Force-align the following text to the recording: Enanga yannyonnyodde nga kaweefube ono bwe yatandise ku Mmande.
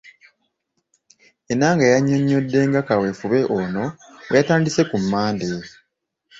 Enanga 1.51 1.85
yannyonnyodde 1.93 2.59
nga 2.69 2.81
kaweefube 2.87 3.39
ono 3.57 3.83
bwe 4.27 4.37
yatandise 4.39 4.81
ku 4.89 4.95
Mmande. 5.03 5.47